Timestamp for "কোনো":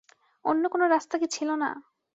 0.67-0.85